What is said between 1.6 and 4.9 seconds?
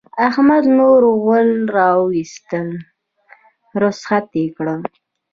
راوستل؛ رخصت يې کړه.